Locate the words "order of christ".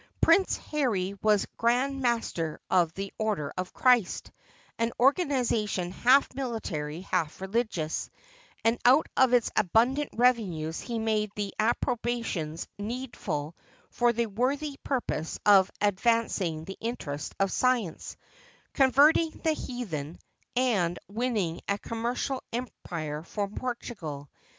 3.19-4.31